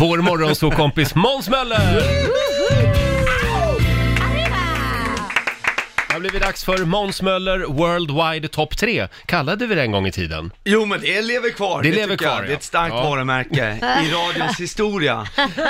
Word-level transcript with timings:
Vår 0.00 0.18
morgonsåkompis 0.18 1.14
Måns 1.14 1.48
Möller! 1.48 2.02
Det 6.08 6.12
har 6.12 6.20
blivit 6.20 6.42
dags 6.42 6.64
för 6.64 6.78
Måns 6.84 7.22
Möller 7.22 7.58
Worldwide 7.58 8.48
Top 8.48 8.76
3. 8.76 9.08
Kallade 9.26 9.66
vi 9.66 9.74
det 9.74 9.82
en 9.82 9.92
gång 9.92 10.06
i 10.06 10.12
tiden. 10.12 10.52
Jo, 10.64 10.84
men 10.86 11.00
det 11.00 11.22
lever 11.22 11.50
kvar. 11.50 11.82
Det 11.82 11.90
lever 11.92 12.08
tycker 12.14 12.24
jag. 12.24 12.34
kvar, 12.34 12.42
Det 12.42 12.48
är 12.48 12.50
ja. 12.50 12.56
ett 12.56 12.62
starkt 12.62 12.94
Ja. 12.94 13.02
varumärke 13.10 13.78
i 13.82 14.12
radions 14.12 14.60
historia. 14.60 15.20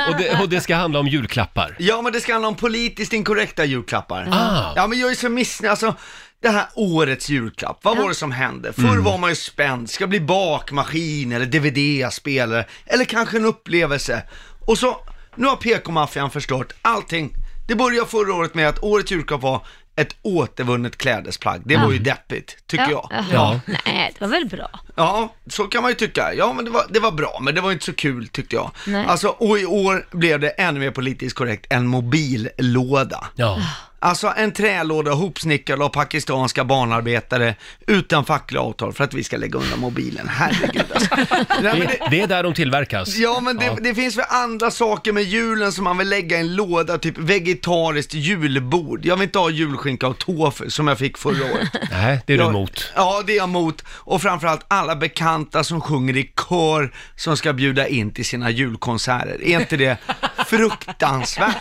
Och 0.08 0.16
det, 0.18 0.40
och 0.42 0.48
det 0.48 0.60
ska 0.60 0.74
handla 0.76 0.98
om 1.00 1.06
julklappar. 1.08 1.76
Ja, 1.78 2.02
men 2.02 2.12
det 2.12 2.20
ska 2.20 2.32
handla 2.32 2.48
om 2.48 2.56
politiskt 2.56 3.12
inkorrekta 3.12 3.64
julklappar. 3.64 4.28
Ah. 4.30 4.72
Ja, 4.76 4.86
men 4.86 4.98
jag 4.98 5.10
är 5.10 5.14
så 5.14 5.28
missnöjd. 5.28 5.70
Alltså, 5.70 5.94
det 6.42 6.48
här 6.48 6.66
årets 6.74 7.28
julklapp, 7.28 7.78
vad 7.82 7.96
var 7.96 8.08
det 8.08 8.14
som 8.14 8.32
hände? 8.32 8.72
Förr 8.72 8.98
var 8.98 9.18
man 9.18 9.30
ju 9.30 9.36
spänd, 9.36 9.90
ska 9.90 10.06
bli 10.06 10.20
bakmaskin 10.20 11.32
eller 11.32 11.46
DVD-spelare, 11.46 12.64
eller 12.86 13.04
kanske 13.04 13.36
en 13.36 13.44
upplevelse. 13.44 14.22
Och 14.66 14.78
så, 14.78 14.96
nu 15.34 15.46
har 15.46 15.56
PK-maffian 15.56 16.30
förstört 16.30 16.72
allting. 16.82 17.32
Det 17.68 17.74
började 17.74 18.08
förra 18.08 18.34
året 18.34 18.54
med 18.54 18.68
att 18.68 18.82
årets 18.82 19.12
julklapp 19.12 19.42
var 19.42 19.66
ett 19.96 20.16
återvunnet 20.22 20.96
klädesplagg. 20.98 21.62
Det 21.64 21.76
var 21.76 21.92
ju 21.92 21.98
deppigt, 21.98 22.56
tycker 22.66 22.90
jag. 22.90 23.08
Jaha. 23.10 23.24
Ja. 23.32 23.60
Nej, 23.86 24.14
det 24.18 24.24
var 24.24 24.28
väl 24.28 24.46
bra. 24.46 24.80
Ja, 24.94 25.34
så 25.46 25.64
kan 25.64 25.82
man 25.82 25.90
ju 25.90 25.94
tycka. 25.94 26.34
Ja, 26.34 26.52
men 26.52 26.64
det 26.64 26.70
var, 26.70 26.86
det 26.90 27.00
var 27.00 27.12
bra, 27.12 27.38
men 27.42 27.54
det 27.54 27.60
var 27.60 27.72
inte 27.72 27.84
så 27.84 27.92
kul 27.92 28.28
tyckte 28.28 28.56
jag. 28.56 28.70
Nej. 28.86 29.06
Alltså, 29.06 29.28
och 29.28 29.58
i 29.58 29.66
år 29.66 30.06
blev 30.10 30.40
det 30.40 30.48
ännu 30.48 30.80
mer 30.80 30.90
politiskt 30.90 31.36
korrekt, 31.36 31.66
en 31.70 31.86
mobillåda. 31.86 33.26
Ja. 33.34 33.58
Alltså 34.06 34.32
en 34.36 34.52
trälåda 34.52 35.12
hopsnickrad 35.12 35.82
av 35.82 35.88
pakistanska 35.88 36.64
barnarbetare 36.64 37.54
utan 37.86 38.24
fackliga 38.24 38.62
avtal 38.62 38.92
för 38.92 39.04
att 39.04 39.14
vi 39.14 39.24
ska 39.24 39.36
lägga 39.36 39.58
undan 39.58 39.78
mobilen. 39.78 40.28
Herregud 40.28 40.84
alltså. 40.94 41.16
Nej, 41.62 41.78
men 41.78 41.80
det, 41.80 41.98
Det, 42.10 42.20
är 42.20 42.26
där 42.26 42.42
de 42.42 42.54
tillverkas. 42.54 43.16
Ja, 43.16 43.40
men 43.40 43.56
det, 43.56 43.76
det 43.80 43.94
finns 43.94 44.16
väl 44.16 44.24
andra 44.28 44.70
saker 44.70 45.12
med 45.12 45.22
julen 45.22 45.72
som 45.72 45.84
man 45.84 45.98
vill 45.98 46.08
lägga 46.08 46.36
i 46.36 46.40
en 46.40 46.54
låda, 46.54 46.98
typ 46.98 47.18
vegetariskt 47.18 48.14
julbord. 48.14 49.06
Jag 49.06 49.16
vill 49.16 49.22
inte 49.22 49.38
ha 49.38 49.50
julskinka 49.50 50.08
och 50.08 50.18
tofu 50.18 50.70
som 50.70 50.88
jag 50.88 50.98
fick 50.98 51.18
förra 51.18 51.44
året. 51.44 51.68
Nej, 51.90 52.20
det 52.26 52.32
är 52.32 52.38
du 52.38 52.44
Ja, 52.44 52.50
emot. 52.50 52.92
Ja, 52.94 53.22
det 53.26 53.32
är 53.32 53.36
jag 53.36 53.44
emot. 53.44 53.84
Och 53.88 54.22
framförallt 54.22 54.64
alla 54.68 54.96
bekanta 54.96 55.64
som 55.64 55.80
sjunger 55.80 56.16
i 56.16 56.32
kör 56.48 56.92
som 57.16 57.36
ska 57.36 57.52
bjuda 57.52 57.88
in 57.88 58.10
till 58.10 58.24
sina 58.24 58.50
julkonserter. 58.50 59.38
Är 59.42 59.60
inte 59.60 59.76
det 59.76 59.98
fruktansvärt? 60.46 61.56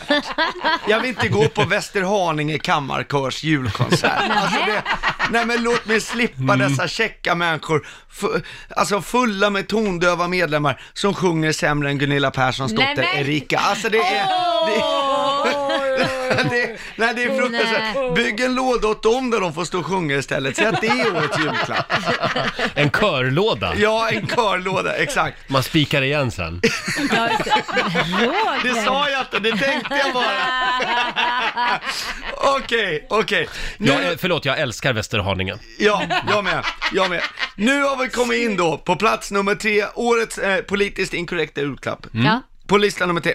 Jag 0.87 0.99
vill 0.99 1.09
inte 1.09 1.27
gå 1.27 1.47
på 1.47 1.63
Västerhaninge 1.65 2.57
kammarkörs 2.57 3.43
julkonsert. 3.43 4.11
Alltså 4.29 4.59
det, 4.65 4.83
nej 5.29 5.45
men 5.45 5.63
låt 5.63 5.85
mig 5.85 6.01
slippa 6.01 6.55
dessa 6.55 6.87
käcka 6.87 7.35
människor, 7.35 7.87
fu- 8.13 8.41
alltså 8.75 9.01
fulla 9.01 9.49
med 9.49 9.67
tondöva 9.67 10.27
medlemmar 10.27 10.81
som 10.93 11.13
sjunger 11.13 11.51
sämre 11.51 11.89
än 11.89 11.97
Gunilla 11.97 12.31
Perssons 12.31 12.73
Nej, 12.73 12.87
dotter 12.95 13.09
men- 13.13 13.21
Erika. 13.25 13.57
Alltså 13.59 13.89
det 13.89 13.97
är... 13.97 14.25
Det, 14.67 15.04
det, 16.49 16.77
nej, 16.95 17.13
det 17.15 17.23
är 17.23 17.37
fruktansvärt. 17.37 18.15
Bygg 18.15 18.39
en 18.39 18.55
låda 18.55 18.87
åt 18.87 19.03
dem 19.03 19.29
där 19.31 19.39
de 19.39 19.53
får 19.53 19.65
stå 19.65 19.79
och 19.79 19.85
sjunga 19.85 20.15
istället. 20.15 20.55
Säg 20.55 20.65
att 20.65 20.81
det 20.81 20.87
är 20.87 21.15
årets 21.15 21.39
julklapp. 21.39 21.93
En 22.75 22.89
körlåda. 22.89 23.73
Ja, 23.77 24.09
en 24.09 24.27
körlåda, 24.27 24.93
exakt. 24.95 25.37
Man 25.49 25.63
spikar 25.63 26.01
igen 26.01 26.31
sen. 26.31 26.61
Ja, 27.11 27.29
just 28.65 28.75
det. 28.79 28.85
Sa 28.85 29.09
jag 29.09 29.21
inte, 29.21 29.39
det 29.39 29.57
tänkte 29.57 29.95
jag 30.05 30.13
bara. 30.13 30.31
Okej, 32.37 33.05
okej. 33.09 33.47
Nu, 33.77 33.91
Jag, 33.91 34.11
eh, 34.11 34.17
förlåt, 34.17 34.45
jag 34.45 34.59
älskar 34.59 34.93
Västerhaninge. 34.93 35.55
ja, 35.79 36.03
jag 36.27 36.43
med, 36.43 36.63
jag 36.93 37.09
med. 37.09 37.21
Nu 37.55 37.83
har 37.83 37.97
vi 38.03 38.09
kommit 38.09 38.37
in 38.37 38.57
då 38.57 38.77
på 38.77 38.95
plats 38.95 39.31
nummer 39.31 39.55
tre, 39.55 39.85
årets 39.95 40.37
eh, 40.37 40.61
politiskt 40.61 41.13
inkorrekta 41.13 41.61
julklapp. 41.61 42.05
Ja. 42.11 42.41
På 42.67 42.77
lista 42.77 43.05
nummer 43.05 43.21
tre. 43.21 43.33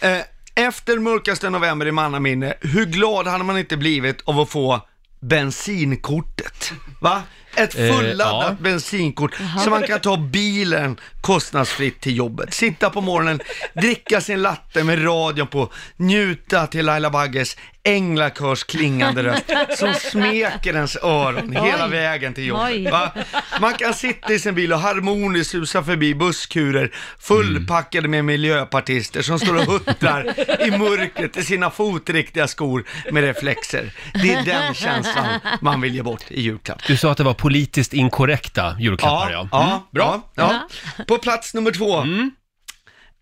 Eh, 0.00 0.18
efter 0.54 0.98
mörkaste 0.98 1.50
november 1.50 1.86
i 1.86 1.92
mannaminne, 1.92 2.54
hur 2.60 2.86
glad 2.86 3.26
hade 3.26 3.44
man 3.44 3.58
inte 3.58 3.76
blivit 3.76 4.22
av 4.24 4.40
att 4.40 4.48
få 4.48 4.80
bensinkortet? 5.20 6.72
Va? 7.00 7.22
Ett 7.56 7.78
Eh, 7.78 7.96
fulladdat 7.96 8.44
ja. 8.48 8.56
bensinkort 8.60 9.34
så 9.64 9.70
man 9.70 9.82
kan 9.82 10.00
ta 10.00 10.16
bilen 10.16 10.96
kostnadsfritt 11.20 12.00
till 12.00 12.16
jobbet. 12.16 12.54
Sitta 12.54 12.90
på 12.90 13.00
morgonen, 13.00 13.40
dricka 13.74 14.20
sin 14.20 14.42
latte 14.42 14.84
med 14.84 15.06
radion 15.06 15.46
på, 15.46 15.72
njuta 15.96 16.66
till 16.66 16.86
Laila 16.86 17.10
Bagges 17.10 17.56
änglakörs 17.84 18.64
klingande 18.64 19.22
röst 19.22 19.44
som 19.78 19.94
smeker 19.94 20.74
ens 20.74 20.96
öron 20.96 21.56
hela 21.56 21.86
vägen 21.88 22.34
till 22.34 22.46
jobbet. 22.46 22.92
Va? 22.92 23.12
Man 23.60 23.74
kan 23.74 23.94
sitta 23.94 24.32
i 24.32 24.38
sin 24.38 24.54
bil 24.54 24.72
och 24.72 24.78
harmoniskt 24.78 25.50
susa 25.50 25.82
förbi 25.82 26.14
busskurer 26.14 26.90
fullpackade 27.18 28.08
med 28.08 28.24
miljöpartister 28.24 29.22
som 29.22 29.38
står 29.38 29.54
och 29.56 29.62
huttrar 29.64 30.34
i 30.66 30.70
mörkret 30.70 31.36
i 31.36 31.42
sina 31.44 31.70
fotriktiga 31.70 32.48
skor 32.48 32.84
med 33.10 33.24
reflexer. 33.24 33.92
Det 34.14 34.32
är 34.34 34.42
den 34.44 34.74
känslan 34.74 35.40
man 35.60 35.80
vill 35.80 35.94
ge 35.94 36.02
bort 36.02 36.24
i 36.28 36.40
julklapp. 36.40 36.82
Du 36.86 36.96
sa 36.96 37.10
att 37.10 37.18
det 37.18 37.24
var 37.24 37.34
politiskt 37.42 37.92
inkorrekta 37.92 38.76
julklappar, 38.78 39.30
ja. 39.32 39.48
ja, 39.52 39.62
Mm, 39.72 39.80
bra. 39.90 40.20
Ja. 40.34 40.68
På 41.08 41.18
plats 41.18 41.54
nummer 41.54 41.70
två. 41.72 42.04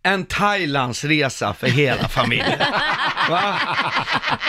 En 0.03 0.25
Thailandsresa 0.25 1.55
för 1.55 1.67
hela 1.67 2.09
familjen. 2.09 2.59
Va? 3.31 3.55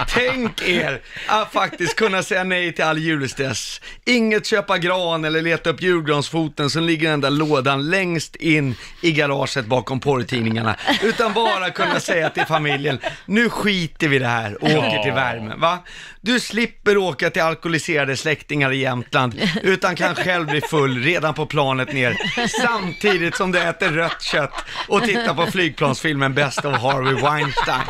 Tänk 0.07 0.61
er 0.61 1.01
att 1.27 1.53
faktiskt 1.53 1.95
kunna 1.95 2.23
säga 2.23 2.43
nej 2.43 2.73
till 2.73 2.83
all 2.83 2.97
julstress. 2.97 3.81
Inget 4.05 4.45
köpa 4.45 4.77
gran 4.77 5.25
eller 5.25 5.41
leta 5.41 5.69
upp 5.69 5.81
julgransfoten 5.81 6.69
som 6.69 6.83
ligger 6.83 7.07
i 7.07 7.11
den 7.11 7.21
där 7.21 7.29
lådan 7.29 7.89
längst 7.89 8.35
in 8.35 8.75
i 9.01 9.11
garaget 9.11 9.65
bakom 9.65 9.99
porrtidningarna. 9.99 10.75
Utan 11.03 11.33
bara 11.33 11.69
kunna 11.69 11.99
säga 11.99 12.29
till 12.29 12.45
familjen, 12.45 12.99
nu 13.25 13.49
skiter 13.49 14.07
vi 14.07 14.19
det 14.19 14.27
här 14.27 14.63
och 14.63 14.69
åker 14.69 15.03
till 15.03 15.13
värmen. 15.13 15.59
Va? 15.59 15.79
Du 16.21 16.39
slipper 16.39 16.97
åka 16.97 17.29
till 17.29 17.41
alkoholiserade 17.41 18.17
släktingar 18.17 18.71
i 18.71 18.77
Jämtland, 18.77 19.41
utan 19.63 19.95
kan 19.95 20.15
själv 20.15 20.47
bli 20.47 20.61
full 20.61 21.03
redan 21.03 21.33
på 21.33 21.45
planet 21.45 21.93
ner, 21.93 22.17
samtidigt 22.47 23.35
som 23.35 23.51
du 23.51 23.59
äter 23.59 23.89
rött 23.89 24.21
kött 24.21 24.53
och 24.87 25.03
tittar 25.03 25.33
på 25.33 25.40
flygplansfilmen 25.45 26.33
Best 26.33 26.65
of 26.65 26.77
Harvey 26.77 27.13
Weinstein. 27.13 27.81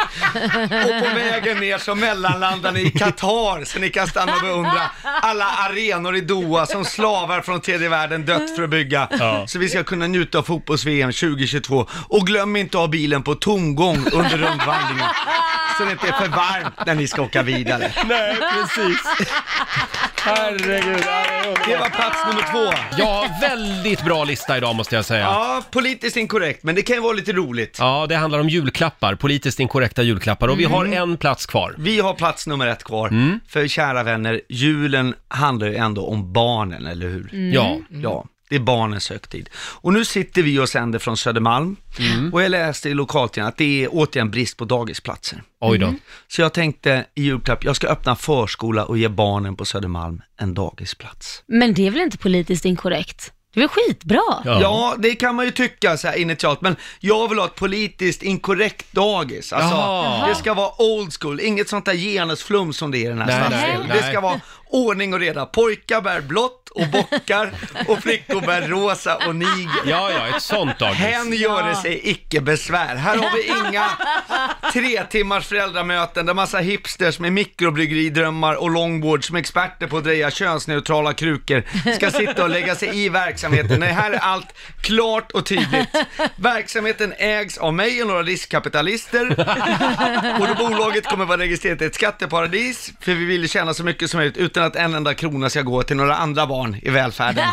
Och 0.72 1.08
på 1.10 1.16
vägen 1.16 1.58
ner 1.58 1.78
så 1.78 1.96
mellanlandar 1.96 2.72
ni 2.72 2.82
i 2.82 2.92
Qatar, 2.92 3.66
så 3.66 3.80
ni 3.80 3.90
kan 3.90 4.08
stanna 4.08 4.36
och 4.36 4.42
beundra 4.42 4.82
alla 5.22 5.46
arenor 5.46 6.16
i 6.16 6.22
Doha 6.22 6.66
som 6.66 6.86
slavar 6.86 7.42
från 7.42 7.62
tredje 7.62 7.90
världen 7.90 8.26
dött 8.26 8.56
för 8.56 8.64
att 8.64 8.70
bygga. 8.70 9.08
Ja. 9.20 9.48
Så 9.48 9.60
vi 9.60 9.70
ska 9.70 9.84
kunna 9.84 10.08
njuta 10.08 10.38
av 10.38 10.44
fotbolls-VM 10.44 11.12
2022. 11.12 11.88
Och 12.08 12.28
glöm 12.28 12.56
inte 12.56 12.78
att 12.78 12.82
ha 12.82 12.88
bilen 12.88 13.24
på 13.24 13.36
tomgång 13.36 14.06
under 14.12 14.38
rundvandringen. 14.38 15.08
Så 15.78 15.86
det 15.86 15.92
inte 15.92 16.08
är 16.08 16.12
för 16.12 16.28
varmt 16.28 16.86
när 16.86 16.96
ni 16.96 17.08
ska 17.08 17.22
åka 17.22 17.44
vidare. 17.44 17.92
Nej, 18.06 18.38
precis. 18.54 18.98
Herregud. 20.24 21.04
Det 21.68 21.78
var 21.78 21.90
plats 21.90 22.18
nummer 22.28 22.52
två. 22.52 22.78
Ja, 22.98 23.26
väldigt 23.42 24.06
bra 24.06 24.24
lista 24.24 24.58
idag 24.58 24.76
måste 24.76 24.96
jag 24.96 25.06
säga. 25.06 25.22
Ja, 25.22 25.64
politiskt 25.72 26.18
inkorrekt, 26.18 26.64
men 26.64 26.76
det 26.76 26.82
kan 26.82 26.96
ju 26.96 27.02
vara 27.02 27.14
lite 27.14 27.32
roligt. 27.34 27.78
Ja, 27.80 28.06
det 28.10 28.16
handlar 28.16 28.40
om 28.40 28.50
julklappar, 28.50 29.16
politiskt 29.16 29.60
inkorrekta 29.60 30.04
julklappar 30.04 30.48
och 30.48 30.60
vi 30.60 30.64
har 30.66 30.86
en 30.86 31.18
plats 31.18 31.46
kvar. 31.46 31.76
Vi 31.78 32.00
har 32.00 32.14
plats 32.14 32.48
nummer 32.48 32.68
ett 32.68 32.84
kvar. 32.84 33.40
För 33.48 33.68
kära 33.68 34.04
vänner, 34.04 34.42
julen 34.50 35.16
handlar 35.28 35.68
ju 35.68 35.76
ändå 35.76 36.06
om 36.08 36.34
barnen, 36.34 36.88
eller 36.88 37.08
hur? 37.08 37.30
Ja, 37.54 37.78
Ja, 37.90 38.26
det 38.52 38.56
är 38.56 38.60
barnens 38.60 39.10
högtid. 39.10 39.50
Och 39.56 39.94
nu 39.94 40.06
sitter 40.06 40.44
vi 40.44 40.60
och 40.60 40.70
sänder 40.70 41.00
från 41.00 41.18
Södermalm. 41.18 41.76
Och 42.32 42.42
jag 42.42 42.50
läste 42.50 42.90
i 42.90 42.94
lokaltidningen 42.94 43.48
att 43.48 43.58
det 43.58 43.84
är 43.84 43.90
återigen 43.92 44.32
brist 44.32 44.58
på 44.58 44.66
dagisplatser. 44.66 45.44
oj 45.60 45.78
då. 45.78 45.96
Så 46.28 46.42
jag 46.42 46.54
tänkte 46.54 47.06
i 47.16 47.24
julklapp, 47.24 47.64
jag 47.64 47.76
ska 47.76 47.88
öppna 47.88 48.16
förskola 48.16 48.86
och 48.86 48.98
ge 48.98 49.08
barnen 49.08 49.56
på 49.56 49.66
Södermalm 49.66 50.22
en 50.38 50.54
dagisplats. 50.54 51.44
Men 51.48 51.74
det 51.74 51.88
är 51.88 51.92
väl 51.92 52.02
inte 52.02 52.18
politiskt 52.18 52.66
inkorrekt? 52.66 53.34
Det 53.54 53.60
är 53.60 53.62
väl 53.62 53.70
skitbra? 53.70 54.22
Ja. 54.46 54.62
Ja, 54.62 54.96
det 55.00 55.16
kan 55.16 55.36
man 55.36 55.46
ju 55.46 55.52
tycka 55.52 55.98
så 55.98 56.08
här 56.08 56.16
initialt, 56.16 56.62
men 56.62 56.76
jag 57.00 57.28
vill 57.30 57.40
ha 57.40 57.46
ett 57.46 57.56
politiskt 57.56 58.24
inkorrekt 58.24 58.92
dagis. 58.92 59.54
Alltså, 59.54 59.76
Jaha. 59.76 60.28
det 60.28 60.36
ska 60.36 60.54
vara 60.54 60.82
old 60.82 61.14
school, 61.22 61.40
inget 61.40 61.70
sånt 61.70 61.86
där 61.86 61.94
genusflum 61.96 62.74
som 62.74 62.92
det 62.92 62.98
är 62.98 63.02
i 63.02 63.08
den 63.08 63.20
här 63.22 63.28
Nej, 63.28 63.36
stadsdelen. 63.40 63.80
nej, 63.80 63.88
Det 63.98 64.02
nej. 64.02 64.12
ska 64.12 64.22
vara 64.22 64.40
ordning 64.70 65.14
och 65.14 65.20
reda. 65.20 65.46
Pojkar 65.46 66.02
bär 66.02 66.22
blått 66.22 66.70
och 66.70 66.88
bockar 66.88 67.52
och 67.88 68.00
flickor 68.04 68.42
bär 68.42 68.62
rosa 68.62 69.16
och 69.28 69.36
niger. 69.36 69.82
Ja, 69.86 70.12
ja, 70.12 70.28
ett 70.38 70.44
sånt 70.44 70.80
dagis. 70.80 70.98
Hen 70.98 71.34
göre 71.34 71.76
sig 71.76 72.10
icke 72.10 72.42
besvär. 72.42 72.96
Här 72.96 73.18
har 73.18 73.30
vi 73.36 73.70
inga 73.70 73.86
tre 74.74 75.04
timmars 75.10 75.46
föräldramöten 75.48 76.26
där 76.26 76.34
massa 76.34 76.58
hipsters 76.60 77.20
med 77.20 77.34
mikrobryggeridrammar 77.34 78.56
och 78.56 78.70
longboard 78.72 79.28
som 79.28 79.36
experter 79.36 79.88
på 79.88 79.98
att 79.98 80.04
dreja 80.04 80.32
könsneutrala 80.32 81.14
krukor 81.14 81.64
ska 81.96 82.12
sitta 82.12 82.44
och 82.44 82.50
lägga 82.50 82.76
sig 82.76 83.06
i 83.06 83.10
verksamheten 83.10 83.41
verksamheten. 83.42 83.80
Det 83.80 83.86
här 83.86 84.12
är 84.12 84.18
allt 84.18 84.48
klart 84.82 85.32
och 85.32 85.46
tydligt. 85.46 85.90
Verksamheten 86.36 87.14
ägs 87.18 87.58
av 87.58 87.74
mig 87.74 88.02
och 88.02 88.08
några 88.08 88.24
riskkapitalister. 88.24 89.30
Och 90.40 90.48
då 90.48 90.56
bolaget 90.70 91.06
kommer 91.06 91.26
vara 91.26 91.38
registrerat 91.38 91.82
i 91.82 91.86
ett 91.86 91.96
skatteparadis, 91.96 92.94
för 93.00 93.14
vi 93.14 93.26
vill 93.26 93.50
tjäna 93.50 93.74
så 93.74 93.84
mycket 93.84 94.10
som 94.10 94.18
möjligt 94.18 94.38
utan 94.38 94.64
att 94.64 94.76
en 94.76 94.94
enda 94.94 95.14
krona 95.14 95.50
ska 95.50 95.62
gå 95.62 95.84
till 95.84 95.96
några 95.96 96.16
andra 96.16 96.48
barn 96.48 96.78
i 96.82 96.90
välfärden. 96.90 97.46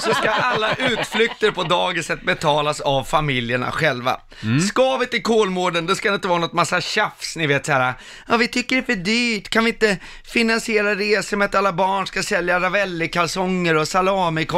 Så 0.00 0.14
ska 0.14 0.30
alla 0.30 0.74
utflykter 0.74 1.50
på 1.50 1.62
dagiset 1.62 2.22
betalas 2.22 2.80
av 2.80 3.04
familjerna 3.04 3.70
själva. 3.70 4.20
Ska 4.68 4.96
vi 4.96 5.06
till 5.06 5.22
Kolmården, 5.22 5.86
då 5.86 5.94
ska 5.94 6.08
det 6.08 6.14
inte 6.14 6.28
vara 6.28 6.38
något 6.38 6.52
massa 6.52 6.80
tjafs, 6.80 7.36
ni 7.36 7.46
vet 7.46 7.66
så 7.66 7.72
här. 7.72 7.94
Ja, 8.28 8.36
vi 8.36 8.48
tycker 8.48 8.76
det 8.76 8.82
är 8.82 8.96
för 8.96 9.02
dyrt, 9.02 9.48
kan 9.48 9.64
vi 9.64 9.70
inte 9.70 9.98
finansiera 10.24 10.94
resor 10.94 11.36
med 11.36 11.46
att 11.46 11.54
alla 11.54 11.72
barn 11.72 12.06
ska 12.06 12.22
sälja 12.22 12.60
Ravelli-kalsonger 12.60 13.74
och 13.74 13.88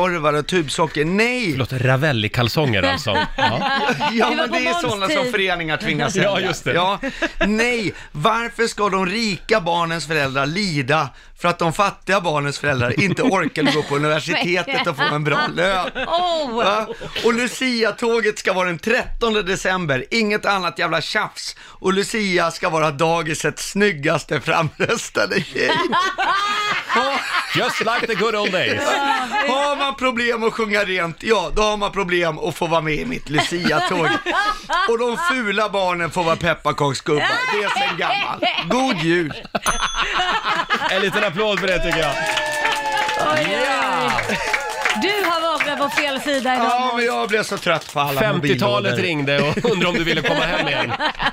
salamikorvar 0.00 0.32
och 0.32 0.46
tubsocker? 0.46 1.04
Nej! 1.04 1.50
Förlåt, 1.52 1.72
Ravelli-kalsonger 1.72 2.82
alltså. 2.82 3.10
Ja. 3.36 3.80
Ja, 4.12 4.30
Det 4.30 4.36
var 4.36 4.36
men 4.36 4.48
på 4.48 4.54
det 4.54 4.66
är 4.66 4.74
sådana 4.74 5.08
som 5.08 5.32
föreningar 5.32 5.76
tvingas 5.76 6.12
sälja. 6.12 6.28
Ja, 6.28 6.40
just 6.40 6.64
det. 6.64 6.72
Ja, 6.72 6.98
nej, 7.46 7.94
varför 8.12 8.66
ska 8.66 8.88
de 8.88 9.06
rika 9.06 9.60
barnens 9.60 10.06
föräldrar 10.06 10.46
lida 10.46 11.08
för 11.40 11.48
att 11.48 11.58
de 11.58 11.72
fattiga 11.72 12.20
barnens 12.20 12.58
föräldrar 12.58 13.00
inte 13.00 13.22
orkar 13.22 13.62
gå 13.62 13.82
på 13.82 13.96
universitetet 14.00 14.86
och 14.86 14.96
få 14.96 15.02
en 15.14 15.24
bra 15.24 15.46
lön? 15.54 15.88
Oh. 16.06 16.54
Va? 16.56 16.86
Och 17.24 17.34
Lucia-tåget 17.34 18.38
ska 18.38 18.52
vara 18.52 18.66
den 18.66 18.78
13 18.78 19.32
december, 19.32 20.04
inget 20.10 20.46
annat 20.46 20.78
jävla 20.78 21.00
tjafs. 21.00 21.56
Och 21.62 21.92
Lucia 21.92 22.50
ska 22.50 22.68
vara 22.68 22.90
dagisets 22.90 23.70
snyggaste 23.70 24.40
framröstade 24.40 25.42
tjej. 25.42 25.70
Just 27.56 27.80
like 27.80 28.06
the 28.06 28.14
good 28.14 28.34
old 28.34 28.52
days. 28.52 28.80
Har 29.48 29.76
man 29.76 29.89
problem 29.94 30.44
att 30.44 30.52
sjunga 30.52 30.80
rent, 30.84 31.22
ja 31.22 31.50
då 31.56 31.62
har 31.62 31.76
man 31.76 31.92
problem 31.92 32.38
att 32.38 32.54
få 32.56 32.66
vara 32.66 32.80
med 32.80 32.94
i 32.94 33.04
mitt 33.04 33.28
Lucia-tåg. 33.28 34.08
Och 34.88 34.98
de 34.98 35.16
fula 35.30 35.68
barnen 35.68 36.10
får 36.10 36.24
vara 36.24 36.36
pepparkaksgubbar, 36.36 37.28
det 37.52 37.64
är 37.64 37.88
sen 37.88 37.96
gammalt. 37.98 38.44
God 38.68 38.96
jul! 39.04 39.32
En 40.90 41.02
liten 41.02 41.24
applåd 41.24 41.60
för 41.60 41.66
det 41.66 41.78
tycker 41.84 41.98
jag. 41.98 42.14
Du 45.02 45.24
har 45.30 45.52
vaknat 45.52 45.78
på 45.78 45.88
fel 45.88 46.20
sida 46.20 46.54
idag. 46.54 46.66
Ja, 46.66 46.92
men 46.96 47.04
jag 47.04 47.28
blev 47.28 47.42
så 47.42 47.56
trött 47.58 47.92
på 47.92 48.00
alla 48.00 48.20
50-talet 48.20 48.34
mobilådor. 48.36 48.96
ringde 48.96 49.38
och 49.38 49.64
undrade 49.70 49.86
om 49.88 49.94
du 49.94 50.04
ville 50.04 50.22
komma 50.22 50.40
hem 50.40 50.68
igen. 50.68 50.92